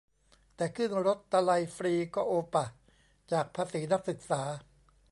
[0.55, 2.65] แต่ขึ้นรถตะลัยฟรี ก็โอป่ะ?
[3.31, 4.43] จากภาษีนักศึกษา